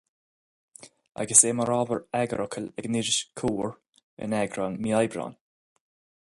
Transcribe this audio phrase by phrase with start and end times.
[1.21, 3.73] Agus é mar ábhar eagarfhocail ag an iris Comhar
[4.23, 5.33] in eagrán mí Aibreán.